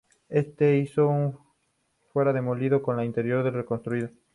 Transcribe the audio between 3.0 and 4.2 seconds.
intención de reconstruirlo.